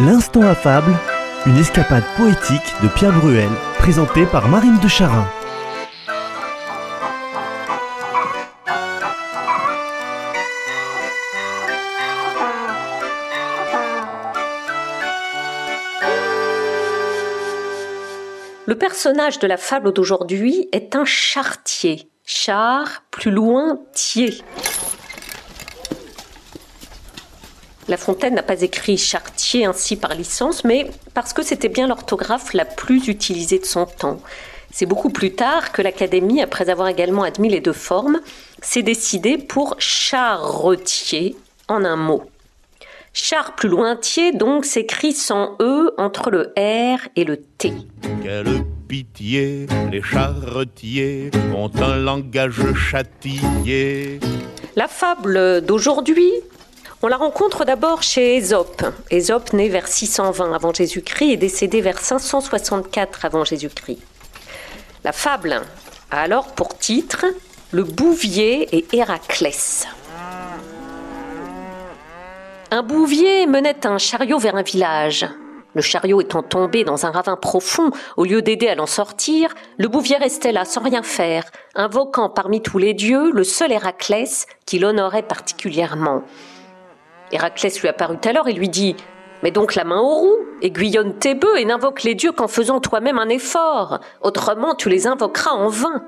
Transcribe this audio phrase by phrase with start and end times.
[0.00, 0.92] L'instant affable,
[1.46, 3.48] une escapade poétique de Pierre Bruel,
[3.78, 5.24] présentée par Marine de Charin.
[18.66, 22.10] Le personnage de la fable d'aujourd'hui est un chartier.
[22.24, 24.42] Char, plus loin, tier.
[27.86, 32.54] La Fontaine n'a pas écrit Chartier ainsi par licence, mais parce que c'était bien l'orthographe
[32.54, 34.20] la plus utilisée de son temps.
[34.72, 38.20] C'est beaucoup plus tard que l'Académie, après avoir également admis les deux formes,
[38.62, 41.36] s'est décidée pour charretier
[41.68, 42.24] en un mot.
[43.12, 47.72] Char plus lointier donc s'écrit sans E entre le R et le T.
[48.22, 54.18] Quelle pitié, les charretiers ont un langage châtillé.
[54.74, 56.32] La fable d'aujourd'hui
[57.04, 58.82] on la rencontre d'abord chez Ésope.
[59.10, 63.98] Ésope né vers 620 avant Jésus-Christ et décédé vers 564 avant Jésus-Christ.
[65.04, 65.60] La fable
[66.10, 67.26] a alors pour titre
[67.72, 69.86] Le Bouvier et Héraclès.
[72.70, 75.28] Un bouvier menait un chariot vers un village.
[75.74, 79.88] Le chariot étant tombé dans un ravin profond, au lieu d'aider à l'en sortir, le
[79.88, 81.44] bouvier restait là sans rien faire,
[81.74, 86.22] invoquant parmi tous les dieux le seul Héraclès qui l'honorait particulièrement.
[87.34, 88.96] Héraclès lui apparut alors et lui dit
[89.42, 92.80] Mets donc la main aux roues, aiguillonne tes bœufs et n'invoque les dieux qu'en faisant
[92.80, 96.06] toi-même un effort, autrement tu les invoqueras en vain.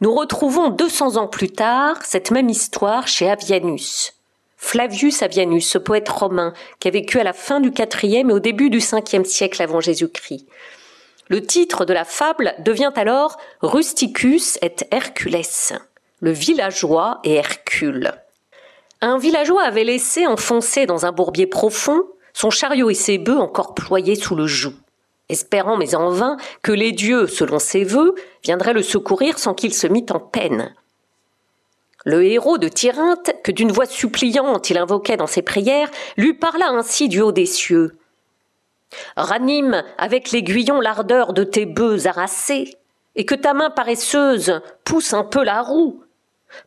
[0.00, 4.14] Nous retrouvons 200 ans plus tard cette même histoire chez Avianus.
[4.56, 8.38] Flavius Avianus, ce poète romain qui a vécu à la fin du IVe et au
[8.38, 10.46] début du Ve siècle avant Jésus-Christ.
[11.28, 15.42] Le titre de la fable devient alors Rusticus et Hercules,
[16.20, 18.12] le villageois et Hercule.
[19.02, 22.02] Un villageois avait laissé enfoncer dans un bourbier profond
[22.32, 24.74] son chariot et ses bœufs encore ployés sous le joug,
[25.28, 29.74] espérant, mais en vain, que les dieux, selon ses vœux, viendraient le secourir sans qu'il
[29.74, 30.74] se mît en peine.
[32.04, 36.68] Le héros de Tyrinthe, que d'une voix suppliante il invoquait dans ses prières, lui parla
[36.68, 37.96] ainsi du haut des cieux.
[39.16, 42.76] Ranime avec l'aiguillon l'ardeur de tes bœufs harassés,
[43.14, 46.02] et que ta main paresseuse pousse un peu la roue,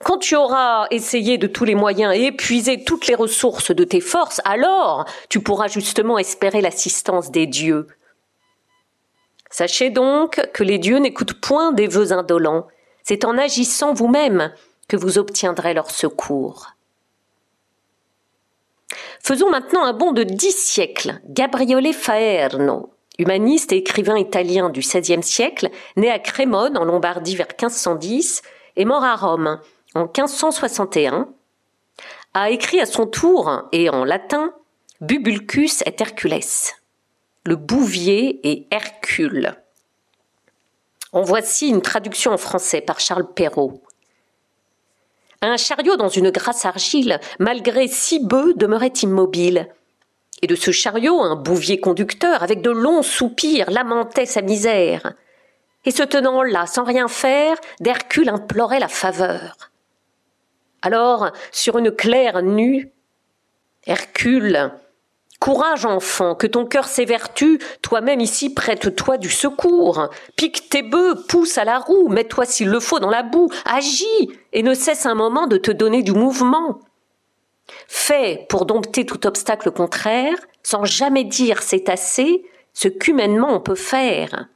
[0.03, 4.01] quand tu auras essayé de tous les moyens et épuisé toutes les ressources de tes
[4.01, 7.87] forces, alors tu pourras justement espérer l'assistance des dieux.
[9.49, 12.67] Sachez donc que les dieux n'écoutent point des vœux indolents.
[13.03, 14.53] C'est en agissant vous-même
[14.87, 16.67] que vous obtiendrez leur secours.
[19.21, 21.19] Faisons maintenant un bond de dix siècles.
[21.25, 27.47] Gabriele Faerno, humaniste et écrivain italien du XVIe siècle, né à Crémone en Lombardie vers
[27.47, 28.41] 1510,
[28.79, 29.59] est mort à Rome
[29.93, 31.27] en 1561,
[32.33, 34.53] a écrit à son tour, et en latin,
[35.01, 36.75] Bubulcus et Hercules,
[37.43, 39.55] le bouvier et Hercule.
[41.11, 43.81] En voici une traduction en français par Charles Perrault.
[45.41, 49.67] Un chariot dans une grasse argile, malgré six bœufs, demeurait immobile.
[50.41, 55.13] Et de ce chariot, un bouvier conducteur, avec de longs soupirs, lamentait sa misère
[55.85, 59.55] et se tenant là, sans rien faire, d'Hercule implorait la faveur.
[60.81, 62.91] Alors, sur une claire nue,
[63.85, 64.71] Hercule,
[65.39, 70.09] Courage, enfant, que ton cœur s'évertue, toi-même ici prête-toi du secours.
[70.35, 74.31] Pique tes bœufs, pousse à la roue, mets-toi s'il le faut dans la boue, agis,
[74.51, 76.79] et ne cesse un moment de te donner du mouvement.
[77.87, 83.75] Fais, pour dompter tout obstacle contraire, sans jamais dire c'est assez, ce qu'humainement on peut
[83.75, 84.49] faire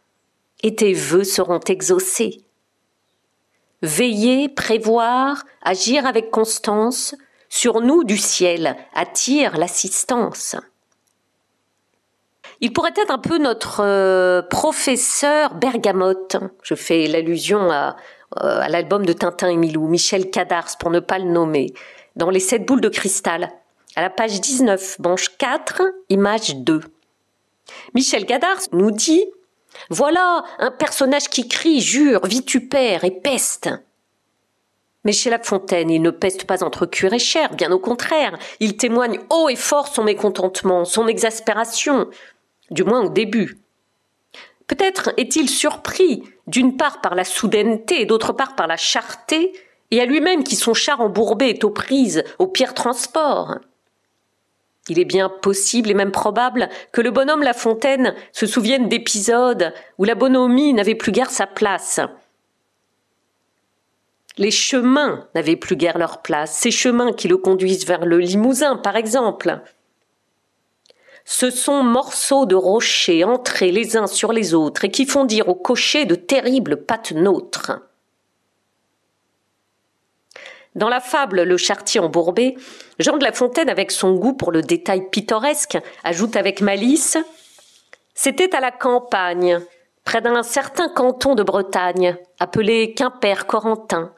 [0.64, 2.44] et tes vœux seront exaucés.
[3.82, 7.16] Veiller, prévoir, agir avec constance,
[7.50, 10.56] sur nous du ciel attire l'assistance.
[12.62, 16.38] Il pourrait être un peu notre euh, professeur Bergamote.
[16.64, 17.98] Je fais l'allusion à,
[18.42, 21.74] euh, à l'album de Tintin et Milou, Michel Cadars pour ne pas le nommer,
[22.16, 23.50] dans Les sept boules de cristal,
[23.96, 26.82] à la page 19, branche 4, image 2.
[27.94, 29.26] Michel Cadars nous dit
[29.90, 33.70] voilà un personnage qui crie, jure, vitupère et peste.
[35.06, 38.38] Mais chez La Fontaine, il ne peste pas entre cuir et chair, bien au contraire,
[38.60, 42.10] il témoigne haut et fort son mécontentement, son exaspération,
[42.72, 43.58] du moins au début.
[44.68, 49.52] Peut-être est-il surpris, d'une part par la soudaineté et d'autre part par la charté,
[49.92, 53.58] et à lui-même qui son char embourbé est aux prises, au pire transport.
[54.90, 59.74] Il est bien possible et même probable que le bonhomme La Fontaine se souvienne d'épisodes
[59.98, 62.02] où la bonhomie n'avait plus guère sa place.
[64.38, 68.76] Les chemins n'avaient plus guère leur place, ces chemins qui le conduisent vers le Limousin,
[68.76, 69.62] par exemple.
[71.24, 75.48] Ce sont morceaux de rochers entrés les uns sur les autres et qui font dire
[75.48, 77.80] au cocher de terribles patenôtres.
[80.76, 82.58] Dans la fable Le chartier embourbé,
[83.00, 87.18] Jean de La Fontaine, avec son goût pour le détail pittoresque, ajoute avec malice
[88.16, 89.60] C'était à la campagne,
[90.04, 94.14] près d'un certain canton de Bretagne, appelé Quimper-Corentin.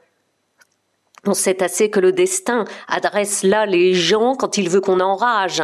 [1.27, 5.63] On sait assez que le destin adresse là les gens quand il veut qu'on enrage.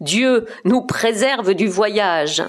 [0.00, 2.42] Dieu nous préserve du voyage.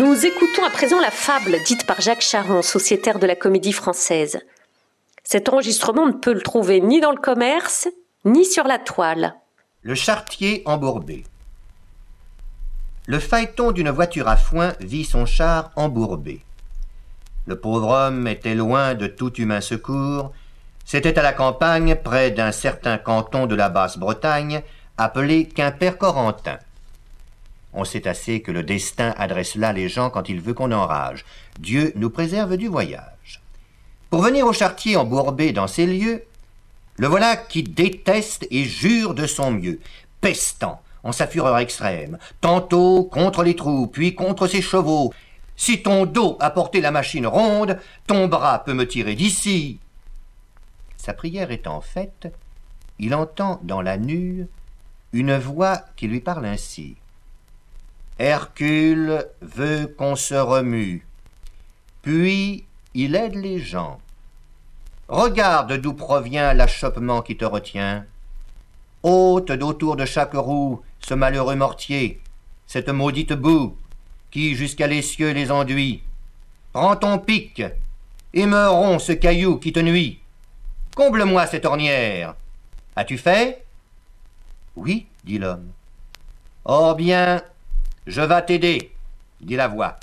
[0.00, 4.40] Nous écoutons à présent la fable dite par Jacques Charon, sociétaire de la comédie française.
[5.24, 7.86] Cet enregistrement ne peut le trouver ni dans le commerce,
[8.24, 9.34] ni sur la toile.
[9.82, 11.24] Le chartier embourbé.
[13.08, 16.40] Le phaéton d'une voiture à foin vit son char embourbé.
[17.44, 20.32] Le pauvre homme était loin de tout humain secours.
[20.86, 24.62] C'était à la campagne, près d'un certain canton de la Basse-Bretagne,
[24.96, 26.58] appelé Quimper-Corentin.
[27.72, 31.24] On sait assez que le destin adresse là les gens quand il veut qu'on enrage.
[31.58, 33.42] Dieu nous préserve du voyage.
[34.10, 36.24] Pour venir au chartier embourbé dans ces lieux,
[36.96, 39.80] le voilà qui déteste et jure de son mieux,
[40.20, 45.12] pestant, en sa fureur extrême, tantôt contre les trous, puis contre ses chevaux.
[45.56, 49.78] Si ton dos a porté la machine ronde, ton bras peut me tirer d'ici.
[50.96, 52.28] Sa prière étant faite,
[52.98, 54.46] il entend dans la nue
[55.12, 56.96] une voix qui lui parle ainsi.
[58.20, 61.06] Hercule veut qu'on se remue,
[62.02, 63.98] puis il aide les gens.
[65.08, 68.04] Regarde d'où provient l'achoppement qui te retient.
[69.02, 72.20] Ôte d'autour de chaque roue ce malheureux mortier,
[72.66, 73.74] cette maudite boue,
[74.30, 76.02] qui jusqu'à les cieux les enduit.
[76.74, 77.62] Prends ton pic,
[78.34, 80.20] et me romps ce caillou qui te nuit.
[80.94, 82.34] Comble-moi cette ornière.
[82.96, 83.64] As-tu fait?
[84.76, 85.70] Oui, dit l'homme.
[86.66, 87.42] Oh bien,
[88.06, 88.92] je vas t'aider,
[89.40, 89.98] dit la voix.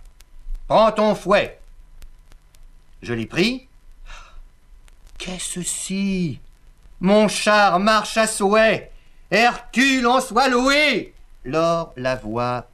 [0.68, 1.60] Prends ton fouet.
[3.02, 3.68] Je l'ai pris.
[5.18, 6.40] Qu'est-ce ci
[7.00, 8.92] Mon char marche à souhait.
[9.32, 11.14] Hercule en soit loué.
[11.44, 12.68] Lors la voix.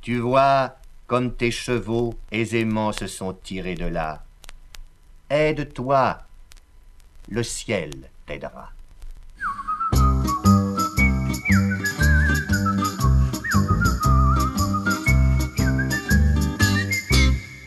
[0.00, 0.76] Tu vois
[1.06, 4.22] comme tes chevaux aisément se sont tirés de là.
[5.28, 6.20] Aide-toi,
[7.28, 7.90] le ciel
[8.26, 8.70] t'aidera.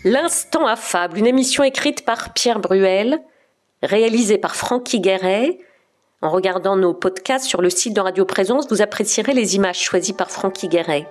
[0.05, 3.21] L'instant affable, une émission écrite par Pierre Bruel,
[3.81, 5.59] réalisée par Francky Guéret.
[6.21, 10.11] En regardant nos podcasts sur le site de Radio Présence, vous apprécierez les images choisies
[10.11, 11.07] par Francky Guéret.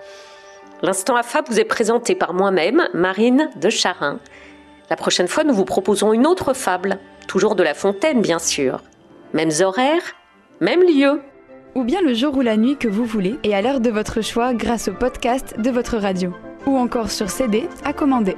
[0.82, 4.18] L'instant affable vous est présenté par moi-même, Marine de Charin.
[4.90, 8.82] La prochaine fois, nous vous proposons une autre fable, toujours de La Fontaine, bien sûr.
[9.32, 10.16] Mêmes horaires,
[10.60, 11.22] même lieu.
[11.74, 14.20] Ou bien le jour ou la nuit que vous voulez et à l'heure de votre
[14.20, 16.34] choix grâce au podcast de votre radio.
[16.66, 18.36] Ou encore sur CD à commander.